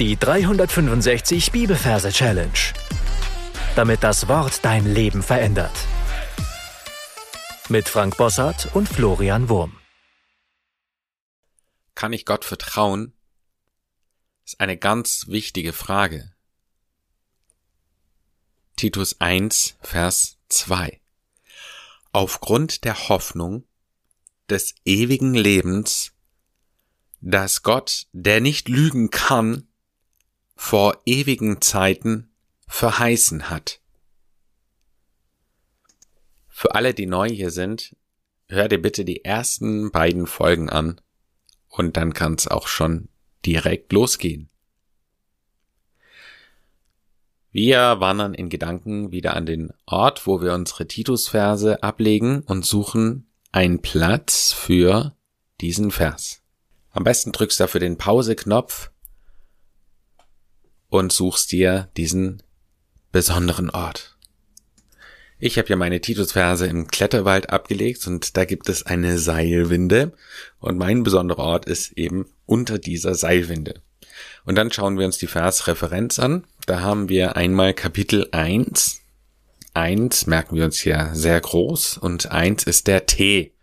Die 0.00 0.16
365 0.16 1.52
Bibelverse 1.52 2.10
Challenge. 2.10 2.50
Damit 3.76 4.02
das 4.02 4.26
Wort 4.26 4.64
dein 4.64 4.92
Leben 4.92 5.22
verändert. 5.22 5.70
Mit 7.68 7.88
Frank 7.88 8.16
Bossart 8.16 8.74
und 8.74 8.88
Florian 8.88 9.48
Wurm. 9.48 9.78
Kann 11.94 12.12
ich 12.12 12.26
Gott 12.26 12.44
vertrauen? 12.44 13.12
Ist 14.44 14.58
eine 14.58 14.76
ganz 14.76 15.28
wichtige 15.28 15.72
Frage. 15.72 16.34
Titus 18.74 19.20
1, 19.20 19.76
Vers 19.80 20.38
2. 20.48 21.00
Aufgrund 22.10 22.82
der 22.82 23.08
Hoffnung 23.08 23.64
des 24.50 24.74
ewigen 24.84 25.34
Lebens, 25.34 26.10
dass 27.20 27.62
Gott, 27.62 28.08
der 28.10 28.40
nicht 28.40 28.68
lügen 28.68 29.10
kann, 29.10 29.68
vor 30.54 31.00
ewigen 31.06 31.60
Zeiten 31.60 32.30
verheißen 32.66 33.50
hat. 33.50 33.80
Für 36.48 36.74
alle, 36.74 36.94
die 36.94 37.06
neu 37.06 37.28
hier 37.28 37.50
sind, 37.50 37.96
hör 38.48 38.68
dir 38.68 38.80
bitte 38.80 39.04
die 39.04 39.24
ersten 39.24 39.90
beiden 39.90 40.26
Folgen 40.26 40.70
an 40.70 41.00
und 41.68 41.96
dann 41.96 42.14
kann 42.14 42.34
es 42.34 42.46
auch 42.46 42.68
schon 42.68 43.08
direkt 43.44 43.92
losgehen. 43.92 44.48
Wir 47.50 48.00
wandern 48.00 48.34
in 48.34 48.48
Gedanken 48.48 49.12
wieder 49.12 49.34
an 49.34 49.46
den 49.46 49.72
Ort, 49.86 50.26
wo 50.26 50.40
wir 50.40 50.54
unsere 50.54 50.88
Titusverse 50.88 51.82
ablegen 51.82 52.40
und 52.42 52.66
suchen 52.66 53.28
einen 53.52 53.80
Platz 53.80 54.52
für 54.52 55.14
diesen 55.60 55.92
Vers. 55.92 56.42
Am 56.90 57.04
besten 57.04 57.30
drückst 57.30 57.60
du 57.60 57.64
dafür 57.64 57.80
den 57.80 57.96
Pause-Knopf 57.96 58.90
und 60.94 61.10
suchst 61.10 61.50
dir 61.50 61.88
diesen 61.96 62.40
besonderen 63.10 63.68
Ort. 63.68 64.16
Ich 65.40 65.58
habe 65.58 65.68
ja 65.68 65.74
meine 65.74 66.00
Titusverse 66.00 66.68
im 66.68 66.86
Kletterwald 66.86 67.50
abgelegt 67.50 68.06
und 68.06 68.36
da 68.36 68.44
gibt 68.44 68.68
es 68.68 68.86
eine 68.86 69.18
Seilwinde 69.18 70.12
und 70.60 70.78
mein 70.78 71.02
besonderer 71.02 71.42
Ort 71.42 71.64
ist 71.66 71.98
eben 71.98 72.26
unter 72.46 72.78
dieser 72.78 73.16
Seilwinde. 73.16 73.82
Und 74.44 74.54
dann 74.54 74.70
schauen 74.70 74.96
wir 74.96 75.04
uns 75.04 75.18
die 75.18 75.26
Versreferenz 75.26 76.20
an. 76.20 76.44
Da 76.64 76.80
haben 76.80 77.08
wir 77.08 77.34
einmal 77.34 77.74
Kapitel 77.74 78.28
1. 78.30 79.00
1 79.74 80.28
merken 80.28 80.54
wir 80.54 80.64
uns 80.64 80.78
hier 80.78 81.10
sehr 81.12 81.40
groß 81.40 81.98
und 81.98 82.30
1 82.30 82.62
ist 82.62 82.86
der 82.86 83.06
T. 83.06 83.53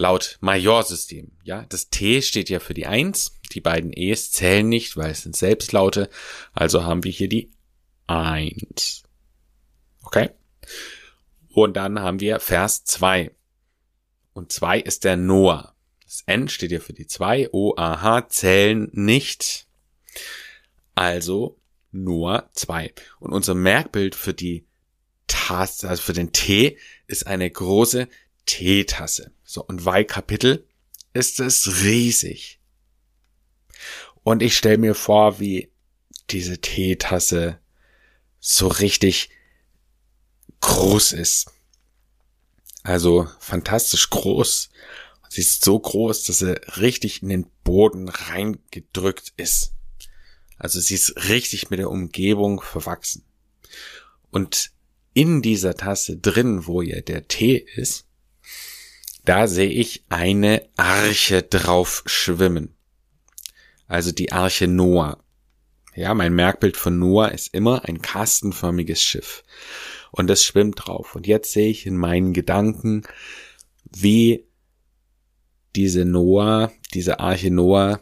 Laut 0.00 0.38
Majorsystem. 0.40 1.30
Ja, 1.44 1.66
das 1.68 1.90
T 1.90 2.22
steht 2.22 2.48
ja 2.48 2.58
für 2.58 2.72
die 2.72 2.86
1 2.86 3.38
die 3.52 3.60
beiden 3.60 3.92
E's 3.92 4.32
zählen 4.32 4.66
nicht, 4.66 4.96
weil 4.96 5.10
es 5.10 5.24
sind 5.24 5.36
Selbstlaute. 5.36 6.08
Also 6.54 6.84
haben 6.84 7.04
wir 7.04 7.12
hier 7.12 7.28
die 7.28 7.50
1. 8.06 9.02
Okay? 10.02 10.30
Und 11.52 11.76
dann 11.76 12.00
haben 12.00 12.18
wir 12.18 12.40
Vers 12.40 12.84
2. 12.84 13.30
Und 14.32 14.52
2 14.52 14.80
ist 14.80 15.04
der 15.04 15.18
Noah. 15.18 15.74
Das 16.02 16.22
N 16.24 16.48
steht 16.48 16.70
hier 16.70 16.80
für 16.80 16.94
die 16.94 17.06
2. 17.06 17.50
O, 17.52 17.74
A, 17.76 18.00
H 18.00 18.28
zählen 18.30 18.88
nicht. 18.92 19.66
Also 20.94 21.60
nur 21.92 22.48
2. 22.54 22.94
Und 23.18 23.34
unser 23.34 23.54
Merkbild 23.54 24.14
für 24.14 24.32
die 24.32 24.66
Tasse, 25.26 25.90
also 25.90 26.00
für 26.00 26.14
den 26.14 26.32
T, 26.32 26.78
ist 27.06 27.26
eine 27.26 27.50
große 27.50 28.08
Teetasse. 28.46 29.32
So, 29.44 29.64
und 29.64 29.84
weil 29.84 30.04
Kapitel 30.04 30.66
ist 31.12 31.40
es 31.40 31.82
riesig. 31.82 32.60
Und 34.22 34.42
ich 34.42 34.56
stelle 34.56 34.78
mir 34.78 34.94
vor, 34.94 35.40
wie 35.40 35.70
diese 36.30 36.60
Teetasse 36.60 37.58
so 38.38 38.68
richtig 38.68 39.30
groß 40.60 41.12
ist. 41.12 41.50
Also 42.82 43.28
fantastisch 43.40 44.10
groß. 44.10 44.70
Sie 45.28 45.40
ist 45.40 45.64
so 45.64 45.78
groß, 45.78 46.24
dass 46.24 46.38
sie 46.38 46.60
richtig 46.80 47.22
in 47.22 47.28
den 47.28 47.46
Boden 47.62 48.08
reingedrückt 48.08 49.32
ist. 49.36 49.72
Also 50.56 50.80
sie 50.80 50.94
ist 50.94 51.28
richtig 51.28 51.70
mit 51.70 51.78
der 51.78 51.90
Umgebung 51.90 52.60
verwachsen. 52.60 53.24
Und 54.30 54.72
in 55.14 55.42
dieser 55.42 55.74
Tasse 55.74 56.16
drin, 56.16 56.66
wo 56.66 56.82
ja 56.82 57.00
der 57.00 57.28
Tee 57.28 57.64
ist, 57.76 58.06
da 59.30 59.46
sehe 59.46 59.70
ich 59.70 60.04
eine 60.08 60.68
Arche 60.76 61.42
drauf 61.42 62.02
schwimmen 62.06 62.74
also 63.90 64.12
die 64.12 64.30
Arche 64.30 64.68
Noah. 64.68 65.18
Ja, 65.96 66.14
mein 66.14 66.32
Merkbild 66.32 66.76
von 66.76 66.98
Noah 67.00 67.32
ist 67.32 67.52
immer 67.52 67.84
ein 67.86 68.00
kastenförmiges 68.00 69.02
Schiff. 69.02 69.42
Und 70.12 70.28
das 70.28 70.44
schwimmt 70.44 70.86
drauf. 70.86 71.16
Und 71.16 71.26
jetzt 71.26 71.52
sehe 71.52 71.68
ich 71.68 71.86
in 71.86 71.96
meinen 71.96 72.32
Gedanken, 72.32 73.02
wie 73.84 74.46
diese 75.74 76.04
Noah, 76.04 76.72
diese 76.94 77.18
Arche 77.18 77.50
Noah 77.50 78.00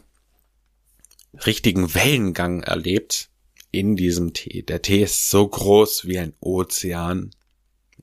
richtigen 1.45 1.95
Wellengang 1.95 2.61
erlebt 2.61 3.29
in 3.71 3.95
diesem 3.95 4.33
Tee. 4.33 4.61
Der 4.61 4.83
Tee 4.83 5.03
ist 5.03 5.31
so 5.31 5.47
groß 5.47 6.05
wie 6.05 6.19
ein 6.19 6.33
Ozean 6.39 7.31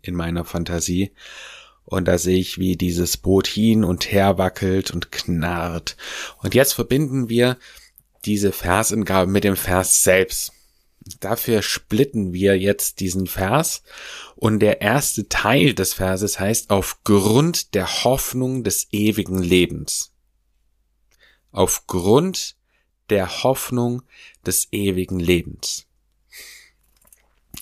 in 0.02 0.14
meiner 0.16 0.44
Fantasie. 0.44 1.12
Und 1.86 2.06
da 2.06 2.18
sehe 2.18 2.38
ich, 2.38 2.58
wie 2.58 2.76
dieses 2.76 3.16
Boot 3.16 3.46
hin 3.46 3.84
und 3.84 4.10
her 4.10 4.38
wackelt 4.38 4.90
und 4.90 5.12
knarrt. 5.12 5.96
Und 6.42 6.54
jetzt 6.54 6.72
verbinden 6.72 7.28
wir 7.28 7.56
diese 8.24 8.50
Versangabe 8.50 9.30
mit 9.30 9.44
dem 9.44 9.56
Vers 9.56 10.02
selbst. 10.02 10.52
Dafür 11.20 11.62
splitten 11.62 12.32
wir 12.32 12.58
jetzt 12.58 12.98
diesen 12.98 13.28
Vers 13.28 13.84
und 14.34 14.58
der 14.58 14.80
erste 14.80 15.28
Teil 15.28 15.72
des 15.74 15.94
Verses 15.94 16.40
heißt 16.40 16.70
aufgrund 16.70 17.74
der 17.74 18.02
Hoffnung 18.02 18.64
des 18.64 18.88
ewigen 18.90 19.38
Lebens. 19.38 20.10
Aufgrund 21.52 22.56
der 23.10 23.44
Hoffnung 23.44 24.02
des 24.44 24.66
ewigen 24.72 25.20
Lebens. 25.20 25.86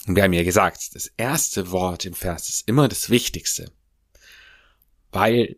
Und 0.06 0.16
wir 0.16 0.22
haben 0.22 0.32
ja 0.32 0.42
gesagt, 0.42 0.94
das 0.94 1.10
erste 1.18 1.70
Wort 1.70 2.06
im 2.06 2.14
Vers 2.14 2.48
ist 2.48 2.66
immer 2.66 2.88
das 2.88 3.10
Wichtigste 3.10 3.70
weil 5.14 5.56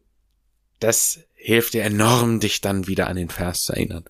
das 0.78 1.20
hilft 1.34 1.74
dir 1.74 1.82
enorm, 1.82 2.40
dich 2.40 2.60
dann 2.60 2.86
wieder 2.86 3.06
an 3.08 3.16
den 3.16 3.30
Vers 3.30 3.64
zu 3.64 3.72
erinnern. 3.72 4.04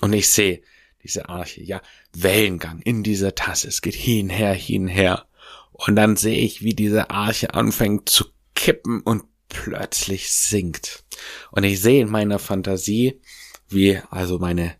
Und 0.00 0.12
ich 0.12 0.30
sehe 0.30 0.62
diese 1.02 1.28
Arche, 1.28 1.62
ja, 1.62 1.82
Wellengang 2.14 2.80
in 2.80 3.02
dieser 3.02 3.34
Tasse. 3.34 3.68
Es 3.68 3.82
geht 3.82 3.94
hin, 3.94 4.30
her, 4.30 4.54
hin, 4.54 4.88
her. 4.88 5.26
Und 5.72 5.96
dann 5.96 6.16
sehe 6.16 6.38
ich, 6.38 6.62
wie 6.62 6.74
diese 6.74 7.10
Arche 7.10 7.54
anfängt 7.54 8.08
zu 8.08 8.24
kippen 8.54 9.00
und 9.00 9.24
plötzlich 9.48 10.32
sinkt. 10.32 11.04
Und 11.50 11.64
ich 11.64 11.80
sehe 11.80 12.02
in 12.02 12.10
meiner 12.10 12.38
Fantasie, 12.38 13.20
wie 13.68 14.00
also 14.10 14.38
meine 14.38 14.76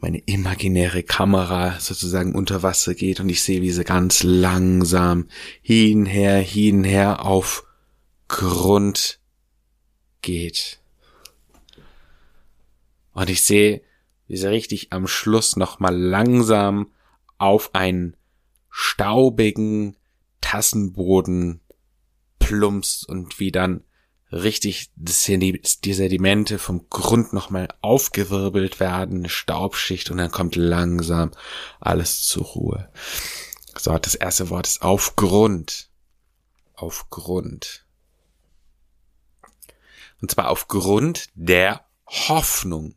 meine 0.00 0.18
imaginäre 0.18 1.02
Kamera 1.02 1.80
sozusagen 1.80 2.34
unter 2.34 2.62
Wasser 2.62 2.94
geht 2.94 3.18
und 3.18 3.28
ich 3.28 3.42
sehe, 3.42 3.62
wie 3.62 3.72
sie 3.72 3.82
ganz 3.82 4.22
langsam 4.22 5.28
hin, 5.60 6.06
her, 6.06 6.38
hin, 6.38 6.84
her 6.84 7.24
auf 7.24 7.64
Grund 8.28 9.18
geht. 10.22 10.80
Und 13.12 13.30
ich 13.30 13.42
sehe, 13.42 13.82
wie 14.26 14.36
sie 14.36 14.48
richtig 14.48 14.92
am 14.92 15.06
Schluss 15.06 15.56
nochmal 15.56 15.96
langsam 15.96 16.92
auf 17.38 17.74
einen 17.74 18.16
staubigen 18.70 19.96
Tassenboden 20.40 21.60
plumpst 22.38 23.08
und 23.08 23.40
wie 23.40 23.50
dann 23.50 23.82
richtig 24.30 24.90
die 24.96 25.92
Sedimente 25.94 26.58
vom 26.58 26.88
Grund 26.90 27.32
nochmal 27.32 27.68
aufgewirbelt 27.80 28.78
werden, 28.78 29.18
eine 29.18 29.28
Staubschicht 29.28 30.10
und 30.10 30.18
dann 30.18 30.30
kommt 30.30 30.56
langsam 30.56 31.30
alles 31.80 32.22
zur 32.22 32.44
Ruhe. 32.44 32.90
So, 33.76 33.96
das 33.96 34.14
erste 34.14 34.50
Wort 34.50 34.66
ist 34.66 34.82
auf 34.82 35.16
Grund. 35.16 35.88
Auf 36.74 37.08
Grund. 37.10 37.86
Und 40.20 40.30
zwar 40.30 40.48
aufgrund 40.48 41.28
der 41.34 41.84
Hoffnung. 42.06 42.94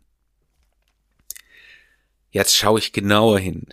Jetzt 2.31 2.55
schaue 2.55 2.79
ich 2.79 2.93
genauer 2.93 3.39
hin. 3.39 3.67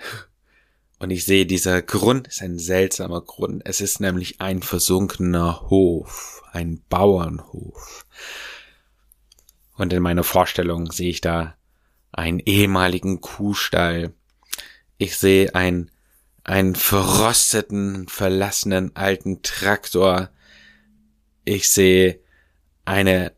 Und 0.99 1.11
ich 1.11 1.25
sehe, 1.25 1.47
dieser 1.47 1.81
Grund 1.81 2.27
ist 2.27 2.43
ein 2.43 2.59
seltsamer 2.59 3.21
Grund. 3.21 3.63
Es 3.65 3.81
ist 3.81 4.01
nämlich 4.01 4.41
ein 4.41 4.63
versunkener 4.63 5.71
Hof, 5.71 6.43
ein 6.53 6.83
Bauernhof. 6.89 8.05
Und 9.77 9.93
in 9.93 10.03
meiner 10.03 10.25
Vorstellung 10.25 10.91
sehe 10.91 11.11
ich 11.11 11.21
da 11.21 11.57
einen 12.11 12.41
ehemaligen 12.41 13.21
Kuhstall. 13.21 14.13
Ich 14.97 15.17
sehe 15.17 15.55
einen, 15.55 15.93
einen 16.43 16.75
verrosteten, 16.75 18.09
verlassenen 18.09 18.97
alten 18.97 19.43
Traktor. 19.43 20.31
Ich 21.45 21.71
sehe 21.71 22.19
eine 22.85 23.38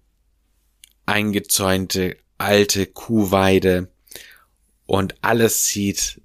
eingezäunte 1.06 2.16
alte 2.38 2.86
Kuhweide 2.86 3.88
und 4.86 5.14
alles 5.22 5.66
sieht 5.66 6.20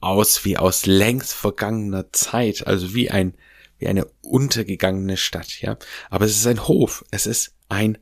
aus 0.00 0.44
wie 0.44 0.56
aus 0.58 0.86
längst 0.86 1.32
vergangener 1.32 2.12
Zeit, 2.12 2.66
also 2.66 2.94
wie 2.94 3.10
ein 3.10 3.34
wie 3.78 3.86
eine 3.86 4.06
untergegangene 4.22 5.16
Stadt, 5.16 5.60
ja. 5.60 5.78
Aber 6.10 6.24
es 6.24 6.36
ist 6.36 6.46
ein 6.46 6.66
Hof, 6.66 7.04
es 7.10 7.26
ist 7.26 7.54
ein 7.68 7.98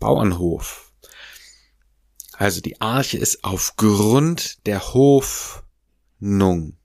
Bauernhof. 0.00 0.92
Also 2.32 2.60
die 2.60 2.80
Arche 2.80 3.18
ist 3.18 3.44
aufgrund 3.44 4.66
der 4.66 4.94
Hoffnung. 4.94 6.76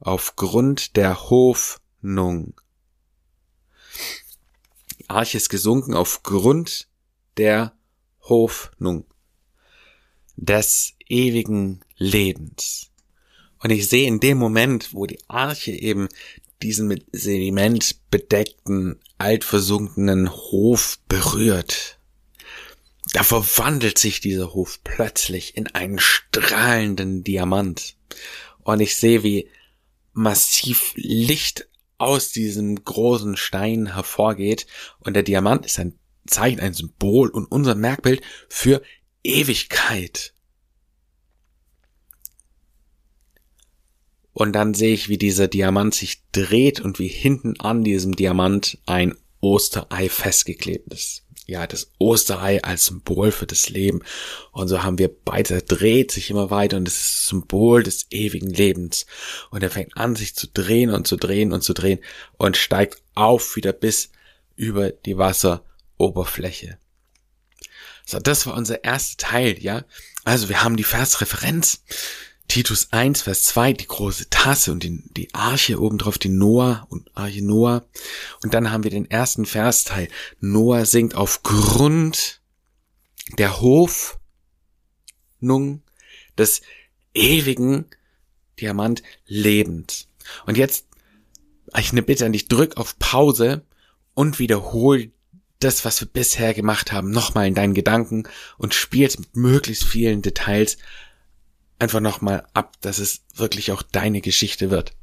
Aufgrund 0.00 0.96
der 0.96 1.30
Hoffnung. 1.30 2.60
Die 4.98 5.08
Arche 5.08 5.36
ist 5.36 5.48
gesunken 5.48 5.94
aufgrund 5.94 6.87
der 7.38 7.72
Hoffnung 8.22 9.06
des 10.36 10.94
ewigen 11.08 11.80
Lebens. 11.96 12.90
Und 13.60 13.70
ich 13.70 13.88
sehe 13.88 14.06
in 14.06 14.20
dem 14.20 14.38
Moment, 14.38 14.94
wo 14.94 15.06
die 15.06 15.18
Arche 15.28 15.72
eben 15.72 16.08
diesen 16.62 16.88
mit 16.88 17.06
Sediment 17.12 17.96
bedeckten, 18.10 19.00
altversunkenen 19.18 20.30
Hof 20.30 20.98
berührt, 21.08 21.98
da 23.12 23.22
verwandelt 23.22 23.98
sich 23.98 24.20
dieser 24.20 24.52
Hof 24.54 24.80
plötzlich 24.84 25.56
in 25.56 25.66
einen 25.68 25.98
strahlenden 25.98 27.24
Diamant. 27.24 27.96
Und 28.62 28.80
ich 28.80 28.96
sehe, 28.96 29.22
wie 29.22 29.48
massiv 30.12 30.92
Licht 30.94 31.68
aus 31.96 32.32
diesem 32.32 32.84
großen 32.84 33.36
Stein 33.36 33.94
hervorgeht. 33.94 34.66
Und 35.00 35.14
der 35.14 35.22
Diamant 35.22 35.64
ist 35.64 35.78
ein 35.78 35.98
Zeichen, 36.28 36.60
ein 36.60 36.74
Symbol 36.74 37.28
und 37.28 37.46
unser 37.46 37.74
Merkbild 37.74 38.22
für 38.48 38.82
Ewigkeit. 39.24 40.32
Und 44.32 44.52
dann 44.52 44.72
sehe 44.72 44.94
ich, 44.94 45.08
wie 45.08 45.18
dieser 45.18 45.48
Diamant 45.48 45.94
sich 45.94 46.22
dreht 46.30 46.80
und 46.80 47.00
wie 47.00 47.08
hinten 47.08 47.58
an 47.60 47.82
diesem 47.82 48.14
Diamant 48.14 48.78
ein 48.86 49.16
Osterei 49.40 50.08
festgeklebt 50.08 50.92
ist. 50.92 51.24
Ja, 51.46 51.66
das 51.66 51.90
Osterei 51.98 52.62
als 52.62 52.84
Symbol 52.84 53.32
für 53.32 53.46
das 53.46 53.70
Leben. 53.70 54.00
Und 54.52 54.68
so 54.68 54.82
haben 54.84 54.98
wir 54.98 55.08
beide, 55.08 55.62
dreht 55.62 56.12
sich 56.12 56.30
immer 56.30 56.50
weiter 56.50 56.76
und 56.76 56.86
es 56.86 57.00
ist 57.00 57.26
Symbol 57.26 57.82
des 57.82 58.06
ewigen 58.10 58.50
Lebens. 58.50 59.06
Und 59.50 59.62
er 59.62 59.70
fängt 59.70 59.96
an, 59.96 60.14
sich 60.14 60.36
zu 60.36 60.46
drehen 60.46 60.90
und 60.90 61.06
zu 61.06 61.16
drehen 61.16 61.52
und 61.52 61.62
zu 61.62 61.72
drehen 61.72 61.98
und 62.36 62.56
steigt 62.56 63.02
auf 63.14 63.56
wieder 63.56 63.72
bis 63.72 64.10
über 64.56 64.90
die 64.90 65.16
Wasseroberfläche. 65.98 66.78
So, 68.04 68.18
das 68.18 68.46
war 68.46 68.54
unser 68.54 68.84
erster 68.84 69.16
Teil, 69.18 69.62
ja. 69.62 69.84
Also 70.24 70.48
wir 70.48 70.62
haben 70.62 70.76
die 70.76 70.84
Versreferenz. 70.84 71.82
Titus 72.48 72.88
1, 72.92 73.20
Vers 73.22 73.42
2, 73.44 73.74
die 73.74 73.86
große 73.86 74.30
Tasse 74.30 74.72
und 74.72 74.82
die, 74.82 75.02
die 75.12 75.34
Arche 75.34 75.78
obendrauf, 75.78 76.16
die 76.16 76.30
Noah 76.30 76.86
und 76.88 77.14
Arche 77.14 77.44
Noah. 77.44 77.84
Und 78.42 78.54
dann 78.54 78.70
haben 78.70 78.84
wir 78.84 78.90
den 78.90 79.10
ersten 79.10 79.44
Versteil. 79.44 80.08
Noah 80.40 80.86
singt 80.86 81.14
aufgrund 81.14 82.40
der 83.36 83.60
Hoffnung 83.60 84.22
des 86.38 86.62
ewigen 87.12 87.84
Diamant 88.58 89.02
lebend. 89.26 90.08
Und 90.46 90.56
jetzt, 90.56 90.86
ich 91.76 91.92
eine 91.92 92.00
Bitte 92.02 92.24
an 92.24 92.32
dich, 92.32 92.48
drück 92.48 92.78
auf 92.78 92.98
Pause 92.98 93.66
und 94.14 94.38
wiederhol 94.38 95.12
das, 95.58 95.84
was 95.84 96.00
wir 96.00 96.08
bisher 96.08 96.54
gemacht 96.54 96.92
haben, 96.92 97.10
nochmal 97.10 97.46
in 97.46 97.54
deinen 97.54 97.74
Gedanken 97.74 98.24
und 98.56 98.74
spielst 98.74 99.18
mit 99.18 99.36
möglichst 99.36 99.84
vielen 99.84 100.22
Details 100.22 100.78
einfach 101.78 102.00
nochmal 102.00 102.46
ab, 102.54 102.76
dass 102.80 102.98
es 102.98 103.22
wirklich 103.34 103.72
auch 103.72 103.82
deine 103.82 104.20
Geschichte 104.20 104.70
wird. 104.70 104.94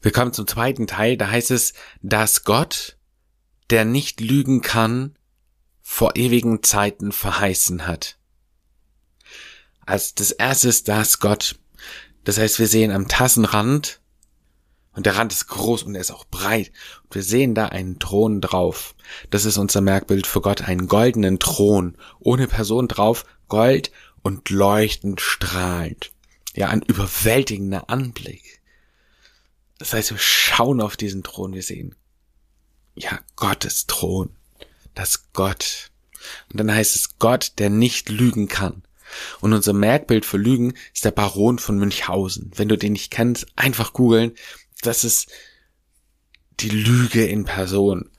Wir 0.00 0.12
kommen 0.12 0.34
zum 0.34 0.46
zweiten 0.46 0.86
Teil, 0.86 1.16
da 1.16 1.30
heißt 1.30 1.50
es, 1.50 1.72
dass 2.02 2.44
Gott, 2.44 2.98
der 3.70 3.86
nicht 3.86 4.20
lügen 4.20 4.60
kann, 4.60 5.16
vor 5.80 6.16
ewigen 6.16 6.62
Zeiten 6.62 7.10
verheißen 7.10 7.86
hat. 7.86 8.18
Also 9.86 10.12
das 10.16 10.30
erste 10.30 10.68
ist, 10.68 10.88
dass 10.88 11.20
Gott, 11.20 11.58
das 12.24 12.38
heißt, 12.38 12.58
wir 12.58 12.66
sehen 12.66 12.90
am 12.90 13.08
Tassenrand 13.08 14.00
und 14.94 15.06
der 15.06 15.16
Rand 15.16 15.32
ist 15.32 15.48
groß 15.48 15.82
und 15.82 15.94
er 15.94 16.00
ist 16.00 16.12
auch 16.12 16.24
breit. 16.24 16.70
Und 17.04 17.14
wir 17.14 17.22
sehen 17.22 17.54
da 17.54 17.66
einen 17.66 17.98
Thron 17.98 18.40
drauf. 18.40 18.94
Das 19.30 19.44
ist 19.44 19.58
unser 19.58 19.80
Merkbild 19.80 20.26
für 20.26 20.40
Gott, 20.40 20.62
einen 20.62 20.86
goldenen 20.86 21.38
Thron. 21.38 21.96
Ohne 22.20 22.46
Person 22.46 22.88
drauf, 22.88 23.24
Gold 23.48 23.90
und 24.22 24.50
leuchtend 24.50 25.20
strahlend. 25.20 26.12
Ja, 26.54 26.68
ein 26.68 26.82
überwältigender 26.82 27.90
Anblick. 27.90 28.62
Das 29.78 29.92
heißt, 29.92 30.12
wir 30.12 30.18
schauen 30.18 30.80
auf 30.80 30.96
diesen 30.96 31.24
Thron, 31.24 31.52
wir 31.52 31.62
sehen, 31.62 31.96
ja, 32.94 33.18
Gottes 33.34 33.86
Thron. 33.86 34.30
Das 34.94 35.32
Gott. 35.32 35.90
Und 36.50 36.60
dann 36.60 36.72
heißt 36.72 36.94
es 36.94 37.18
Gott, 37.18 37.54
der 37.58 37.68
nicht 37.68 38.08
lügen 38.08 38.46
kann. 38.46 38.84
Und 39.40 39.52
unser 39.52 39.72
Merkbild 39.72 40.24
für 40.24 40.38
Lügen 40.38 40.74
ist 40.92 41.04
der 41.04 41.10
Baron 41.10 41.58
von 41.58 41.78
Münchhausen. 41.78 42.50
Wenn 42.54 42.68
du 42.68 42.78
den 42.78 42.92
nicht 42.92 43.10
kennst, 43.10 43.46
einfach 43.56 43.92
googeln 43.92 44.32
das 44.86 45.04
ist 45.04 45.30
die 46.60 46.70
Lüge 46.70 47.26
in 47.26 47.44
Person. 47.44 48.10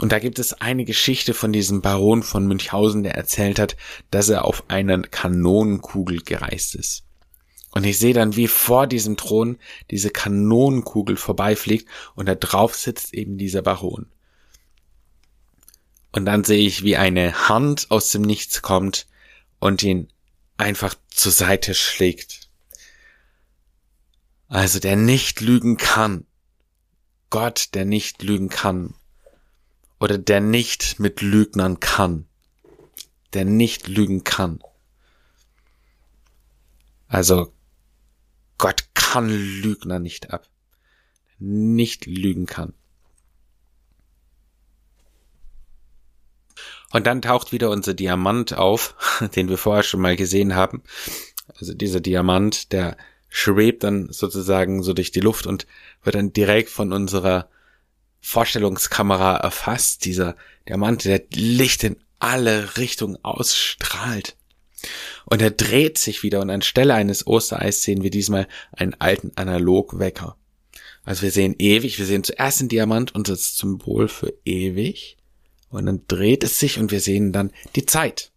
Und 0.00 0.12
da 0.12 0.18
gibt 0.18 0.38
es 0.38 0.54
eine 0.54 0.84
Geschichte 0.84 1.34
von 1.34 1.52
diesem 1.52 1.80
Baron 1.80 2.22
von 2.22 2.46
Münchhausen, 2.46 3.04
der 3.04 3.14
erzählt 3.14 3.58
hat, 3.58 3.76
dass 4.10 4.28
er 4.28 4.44
auf 4.44 4.68
einer 4.68 5.00
Kanonenkugel 5.02 6.20
gereist 6.22 6.74
ist. 6.74 7.04
Und 7.70 7.84
ich 7.84 7.98
sehe 7.98 8.14
dann, 8.14 8.36
wie 8.36 8.48
vor 8.48 8.86
diesem 8.86 9.16
Thron 9.16 9.58
diese 9.90 10.10
Kanonenkugel 10.10 11.16
vorbeifliegt 11.16 11.88
und 12.14 12.26
da 12.26 12.34
drauf 12.34 12.76
sitzt 12.76 13.14
eben 13.14 13.36
dieser 13.36 13.62
Baron. 13.62 14.06
Und 16.12 16.26
dann 16.26 16.44
sehe 16.44 16.64
ich, 16.64 16.84
wie 16.84 16.96
eine 16.96 17.48
Hand 17.48 17.90
aus 17.90 18.10
dem 18.12 18.22
Nichts 18.22 18.62
kommt 18.62 19.08
und 19.58 19.82
ihn 19.82 20.08
einfach 20.56 20.94
zur 21.08 21.32
Seite 21.32 21.74
schlägt. 21.74 22.43
Also 24.48 24.78
der 24.78 24.96
nicht 24.96 25.40
lügen 25.40 25.76
kann. 25.76 26.26
Gott, 27.30 27.70
der 27.74 27.84
nicht 27.84 28.22
lügen 28.22 28.48
kann. 28.48 28.94
Oder 29.98 30.18
der 30.18 30.40
nicht 30.40 31.00
mit 31.00 31.20
Lügnern 31.20 31.80
kann. 31.80 32.26
Der 33.32 33.44
nicht 33.44 33.88
lügen 33.88 34.22
kann. 34.22 34.60
Also 37.08 37.52
Gott 38.58 38.88
kann 38.94 39.28
Lügner 39.28 39.98
nicht 39.98 40.32
ab. 40.32 40.48
Nicht 41.38 42.06
lügen 42.06 42.46
kann. 42.46 42.74
Und 46.92 47.08
dann 47.08 47.22
taucht 47.22 47.50
wieder 47.50 47.70
unser 47.70 47.94
Diamant 47.94 48.54
auf, 48.54 48.94
den 49.34 49.48
wir 49.48 49.58
vorher 49.58 49.82
schon 49.82 50.00
mal 50.00 50.16
gesehen 50.16 50.54
haben. 50.54 50.82
Also 51.56 51.74
dieser 51.74 52.00
Diamant, 52.00 52.72
der 52.72 52.96
schwebt 53.36 53.82
dann 53.82 54.12
sozusagen 54.12 54.84
so 54.84 54.92
durch 54.92 55.10
die 55.10 55.18
Luft 55.18 55.48
und 55.48 55.66
wird 56.04 56.14
dann 56.14 56.32
direkt 56.32 56.68
von 56.70 56.92
unserer 56.92 57.48
Vorstellungskamera 58.20 59.38
erfasst. 59.38 60.04
Dieser 60.04 60.36
Diamant, 60.68 61.04
der 61.04 61.20
Licht 61.34 61.82
in 61.82 61.96
alle 62.20 62.76
Richtungen 62.76 63.18
ausstrahlt. 63.24 64.36
Und 65.24 65.42
er 65.42 65.50
dreht 65.50 65.98
sich 65.98 66.22
wieder 66.22 66.40
und 66.40 66.50
anstelle 66.50 66.94
eines 66.94 67.26
Ostereis 67.26 67.82
sehen 67.82 68.04
wir 68.04 68.10
diesmal 68.10 68.46
einen 68.70 68.94
alten 69.00 69.32
Analogwecker. 69.34 70.36
Also 71.02 71.22
wir 71.22 71.32
sehen 71.32 71.56
ewig, 71.58 71.98
wir 71.98 72.06
sehen 72.06 72.22
zuerst 72.22 72.60
den 72.60 72.68
Diamant 72.68 73.16
und 73.16 73.28
das 73.28 73.56
Symbol 73.56 74.06
für 74.06 74.32
ewig. 74.44 75.16
Und 75.70 75.86
dann 75.86 76.02
dreht 76.06 76.44
es 76.44 76.60
sich 76.60 76.78
und 76.78 76.92
wir 76.92 77.00
sehen 77.00 77.32
dann 77.32 77.50
die 77.74 77.84
Zeit. 77.84 78.30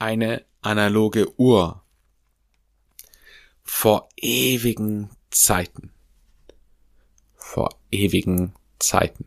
Eine 0.00 0.44
analoge 0.62 1.38
Uhr 1.38 1.84
vor 3.72 4.08
ewigen 4.16 5.10
Zeiten. 5.30 5.92
Vor 7.36 7.70
ewigen 7.90 8.52
Zeiten. 8.80 9.26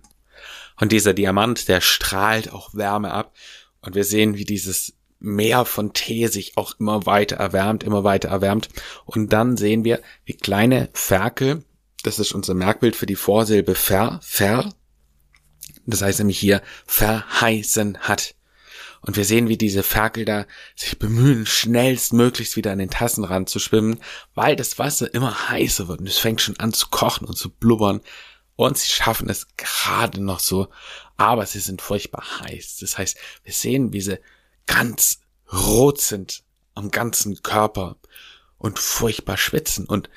Und 0.79 0.91
dieser 0.91 1.13
Diamant, 1.13 1.69
der 1.69 1.81
strahlt 1.81 2.51
auch 2.51 2.75
Wärme 2.75 3.11
ab. 3.11 3.33
Und 3.81 3.95
wir 3.95 4.03
sehen, 4.03 4.35
wie 4.35 4.43
dieses 4.43 4.93
Meer 5.19 5.63
von 5.63 5.93
Tee 5.93 6.27
sich 6.27 6.57
auch 6.57 6.77
immer 6.77 7.05
weiter 7.05 7.37
erwärmt, 7.37 7.83
immer 7.83 8.03
weiter 8.03 8.29
erwärmt. 8.29 8.69
Und 9.05 9.31
dann 9.31 9.55
sehen 9.55 9.85
wir, 9.85 10.01
wie 10.25 10.33
kleine 10.33 10.89
Ferkel, 10.93 11.63
das 12.03 12.19
ist 12.19 12.33
unser 12.33 12.53
Merkbild 12.53 12.97
für 12.97 13.05
die 13.05 13.15
Vorsilbe 13.15 13.75
ver, 13.75 14.19
ver, 14.21 14.73
das 15.85 16.01
heißt 16.01 16.19
nämlich 16.19 16.39
hier 16.39 16.61
verheißen 16.85 17.97
hat. 17.99 18.35
Und 19.05 19.17
wir 19.17 19.25
sehen, 19.25 19.49
wie 19.49 19.57
diese 19.57 19.83
Ferkel 19.83 20.23
da 20.23 20.45
sich 20.75 20.97
bemühen, 20.97 21.45
schnellstmöglichst 21.45 22.55
wieder 22.55 22.71
an 22.71 22.79
den 22.79 22.89
Tassenrand 22.89 23.49
zu 23.49 23.59
schwimmen, 23.59 23.99
weil 24.33 24.55
das 24.55 24.79
Wasser 24.79 25.13
immer 25.13 25.49
heißer 25.49 25.89
wird 25.89 25.99
und 25.99 26.07
es 26.07 26.17
fängt 26.17 26.41
schon 26.41 26.57
an 26.57 26.71
zu 26.71 26.87
kochen 26.87 27.27
und 27.27 27.37
zu 27.37 27.49
blubbern. 27.49 27.99
Und 28.55 28.77
sie 28.77 28.87
schaffen 28.87 29.29
es 29.29 29.47
gerade 29.57 30.23
noch 30.23 30.39
so, 30.39 30.69
aber 31.17 31.45
sie 31.45 31.59
sind 31.59 31.81
furchtbar 31.81 32.23
heiß. 32.41 32.77
Das 32.79 32.97
heißt, 32.97 33.17
wir 33.43 33.53
sehen, 33.53 33.91
wie 33.91 34.01
sie 34.01 34.19
ganz 34.67 35.19
rot 35.51 35.99
sind 35.99 36.43
am 36.73 36.89
ganzen 36.89 37.43
Körper 37.43 37.97
und 38.57 38.79
furchtbar 38.79 39.35
schwitzen 39.35 39.85
und 39.85 40.09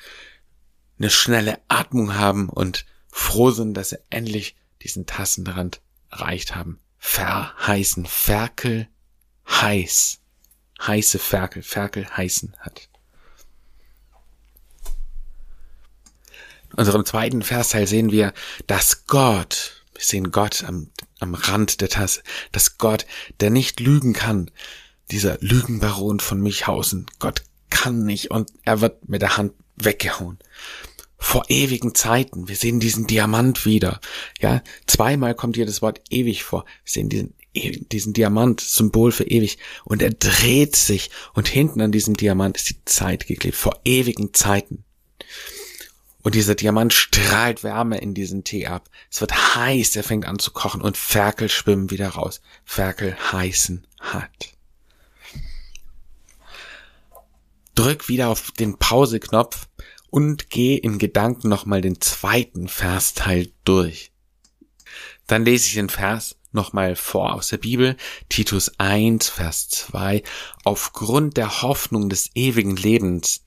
eine 0.97 1.09
schnelle 1.09 1.59
Atmung 1.67 2.15
haben 2.15 2.47
und 2.47 2.85
froh 3.09 3.51
sind, 3.51 3.73
dass 3.73 3.89
sie 3.89 3.99
endlich 4.09 4.55
diesen 4.81 5.05
Tassenrand 5.05 5.81
erreicht 6.09 6.55
haben. 6.55 6.79
Verheißen, 7.09 8.05
Ferkel, 8.05 8.89
heiß. 9.49 10.19
Heiße 10.79 11.19
Ferkel, 11.19 11.63
Ferkel 11.63 12.05
heißen 12.05 12.53
hat. 12.59 12.89
In 16.69 16.77
unserem 16.77 17.05
zweiten 17.05 17.43
Versteil 17.43 17.87
sehen 17.87 18.11
wir, 18.11 18.33
dass 18.67 19.07
Gott, 19.07 19.83
wir 19.93 20.03
sehen 20.03 20.31
Gott 20.31 20.65
am, 20.65 20.91
am 21.19 21.33
Rand 21.33 21.79
der 21.79 21.89
Tasse, 21.89 22.21
dass 22.51 22.77
Gott, 22.77 23.07
der 23.39 23.51
nicht 23.51 23.79
lügen 23.79 24.11
kann, 24.11 24.51
dieser 25.09 25.37
Lügenbaron 25.39 26.19
von 26.19 26.41
Michhausen, 26.41 27.07
Gott 27.19 27.43
kann 27.69 28.03
nicht 28.03 28.31
und 28.31 28.51
er 28.63 28.81
wird 28.81 29.07
mit 29.07 29.21
der 29.21 29.37
Hand 29.37 29.53
weggehauen. 29.77 30.39
Vor 31.17 31.45
ewigen 31.49 31.95
Zeiten. 31.95 32.47
Wir 32.47 32.55
sehen 32.55 32.79
diesen 32.79 33.07
Diamant 33.07 33.65
wieder. 33.65 33.99
Ja, 34.39 34.61
zweimal 34.85 35.33
kommt 35.33 35.55
hier 35.55 35.65
das 35.65 35.81
Wort 35.81 36.01
ewig 36.09 36.43
vor. 36.43 36.65
Wir 36.83 36.91
sehen 36.91 37.09
diesen, 37.09 37.33
diesen 37.91 38.13
Diamant, 38.13 38.61
Symbol 38.61 39.11
für 39.11 39.23
ewig. 39.23 39.57
Und 39.83 40.01
er 40.01 40.11
dreht 40.11 40.75
sich 40.75 41.09
und 41.33 41.47
hinten 41.47 41.81
an 41.81 41.91
diesem 41.91 42.15
Diamant 42.15 42.57
ist 42.57 42.69
die 42.69 42.85
Zeit 42.85 43.25
geklebt. 43.25 43.57
Vor 43.57 43.79
ewigen 43.83 44.33
Zeiten. 44.33 44.83
Und 46.21 46.35
dieser 46.35 46.55
Diamant 46.55 46.93
strahlt 46.93 47.63
Wärme 47.63 47.99
in 47.99 48.13
diesen 48.13 48.43
Tee 48.43 48.67
ab. 48.67 48.89
Es 49.09 49.21
wird 49.21 49.55
heiß, 49.55 49.95
er 49.95 50.03
fängt 50.03 50.25
an 50.25 50.39
zu 50.39 50.51
kochen 50.51 50.81
und 50.81 50.97
Ferkel 50.97 51.49
schwimmen 51.49 51.89
wieder 51.89 52.09
raus. 52.09 52.41
Ferkel 52.65 53.15
heißen 53.31 53.87
hat. 53.99 54.53
Drück 57.75 58.09
wieder 58.09 58.27
auf 58.29 58.51
den 58.51 58.77
Pause-Knopf 58.77 59.66
und 60.09 60.49
geh 60.49 60.75
in 60.75 60.97
Gedanken 60.97 61.49
nochmal 61.49 61.81
den 61.81 62.01
zweiten 62.01 62.67
Versteil 62.67 63.51
durch. 63.63 64.11
Dann 65.27 65.43
lese 65.43 65.67
ich 65.67 65.73
den 65.73 65.89
Vers 65.89 66.37
nochmal 66.51 66.95
vor 66.95 67.33
aus 67.33 67.49
der 67.49 67.57
Bibel, 67.57 67.97
Titus 68.29 68.71
1, 68.79 69.29
Vers 69.29 69.69
2, 69.69 70.23
aufgrund 70.63 71.37
der 71.37 71.61
Hoffnung 71.61 72.09
des 72.09 72.31
ewigen 72.35 72.75
Lebens, 72.75 73.43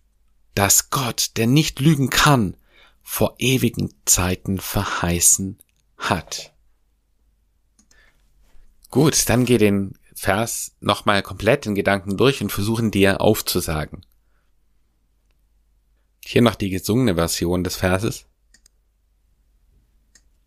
dass 0.54 0.90
Gott, 0.90 1.32
der 1.36 1.46
nicht 1.46 1.80
lügen 1.80 2.10
kann, 2.10 2.56
vor 3.02 3.34
ewigen 3.38 3.94
Zeiten 4.04 4.58
verheißen 4.58 5.58
hat. 5.96 6.52
Gut, 8.90 9.28
dann 9.28 9.44
geh 9.44 9.58
den 9.58 9.94
Vers 10.14 10.76
nochmal 10.80 11.22
komplett 11.22 11.66
in 11.66 11.74
Gedanken 11.74 12.16
durch 12.16 12.42
und 12.42 12.52
versuchen 12.52 12.90
dir 12.90 13.20
aufzusagen. 13.20 14.04
Hier 16.24 16.42
noch 16.42 16.54
die 16.54 16.70
gesungene 16.70 17.14
Version 17.14 17.64
des 17.64 17.76
Verses. 17.76 18.26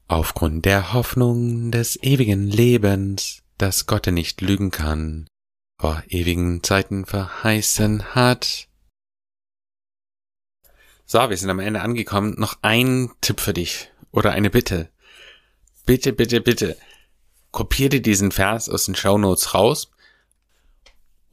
Aufgrund 0.07 0.65
der 0.65 0.93
Hoffnung 0.93 1.71
des 1.71 2.01
ewigen 2.01 2.47
Lebens, 2.47 3.43
dass 3.57 3.85
Gott 3.85 4.07
nicht 4.07 4.41
lügen 4.41 4.71
kann, 4.71 5.27
vor 5.79 6.03
ewigen 6.07 6.61
Zeiten 6.63 7.05
verheißen 7.05 8.15
hat, 8.15 8.67
so, 11.05 11.29
wir 11.29 11.37
sind 11.37 11.49
am 11.49 11.59
Ende 11.59 11.81
angekommen. 11.81 12.33
Noch 12.39 12.57
ein 12.61 13.11
Tipp 13.21 13.39
für 13.39 13.53
dich 13.53 13.91
oder 14.11 14.31
eine 14.31 14.49
Bitte. 14.49 14.89
Bitte, 15.85 16.13
bitte, 16.13 16.41
bitte. 16.41 16.77
Kopier 17.51 17.89
dir 17.89 18.01
diesen 18.01 18.31
Vers 18.31 18.67
aus 18.67 18.85
den 18.85 18.95
Show 18.95 19.17
Notes 19.17 19.53
raus 19.53 19.91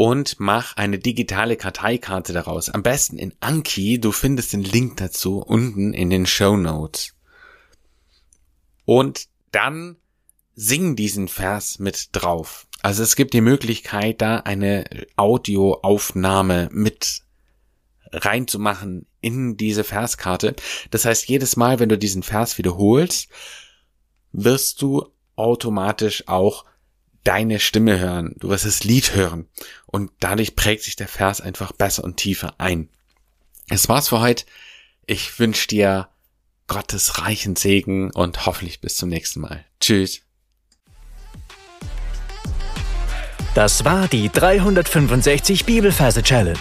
und 0.00 0.40
mach 0.40 0.78
eine 0.78 0.98
digitale 0.98 1.58
Karteikarte 1.58 2.32
daraus. 2.32 2.70
Am 2.70 2.82
besten 2.82 3.18
in 3.18 3.34
Anki. 3.40 4.00
Du 4.00 4.12
findest 4.12 4.54
den 4.54 4.62
Link 4.62 4.96
dazu 4.96 5.40
unten 5.40 5.92
in 5.92 6.08
den 6.08 6.24
Show 6.24 6.56
Notes. 6.56 7.12
Und 8.86 9.28
dann 9.52 9.96
sing 10.54 10.96
diesen 10.96 11.28
Vers 11.28 11.80
mit 11.80 12.08
drauf. 12.12 12.66
Also 12.80 13.02
es 13.02 13.14
gibt 13.14 13.34
die 13.34 13.42
Möglichkeit, 13.42 14.22
da 14.22 14.38
eine 14.38 14.86
Audioaufnahme 15.16 16.70
mit 16.72 17.20
reinzumachen 18.10 19.04
in 19.20 19.58
diese 19.58 19.84
Verskarte. 19.84 20.56
Das 20.90 21.04
heißt, 21.04 21.28
jedes 21.28 21.56
Mal, 21.56 21.78
wenn 21.78 21.90
du 21.90 21.98
diesen 21.98 22.22
Vers 22.22 22.56
wiederholst, 22.56 23.28
wirst 24.32 24.80
du 24.80 25.12
automatisch 25.36 26.26
auch 26.26 26.64
deine 27.24 27.60
Stimme 27.60 27.98
hören. 27.98 28.34
Du 28.38 28.48
wirst 28.48 28.64
das 28.64 28.84
Lied 28.84 29.14
hören. 29.14 29.46
Und 29.86 30.10
dadurch 30.20 30.56
prägt 30.56 30.84
sich 30.84 30.96
der 30.96 31.08
Vers 31.08 31.40
einfach 31.40 31.72
besser 31.72 32.04
und 32.04 32.16
tiefer 32.16 32.54
ein. 32.58 32.88
Es 33.68 33.88
war's 33.88 34.08
für 34.08 34.20
heute. 34.20 34.44
Ich 35.06 35.38
wünsche 35.38 35.68
dir 35.68 36.08
Gottes 36.66 37.18
reichen 37.18 37.56
Segen 37.56 38.10
und 38.12 38.46
hoffentlich 38.46 38.80
bis 38.80 38.96
zum 38.96 39.08
nächsten 39.08 39.40
Mal. 39.40 39.64
Tschüss. 39.80 40.22
Das 43.54 43.84
war 43.84 44.06
die 44.06 44.28
365 44.28 45.64
Bibelferse 45.64 46.22
Challenge. 46.22 46.58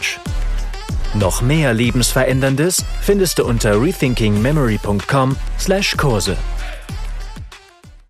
Noch 1.14 1.42
mehr 1.42 1.74
Lebensveränderndes 1.74 2.86
findest 3.02 3.40
du 3.40 3.46
unter 3.46 3.82
rethinkingmemory.com/Kurse. 3.82 6.38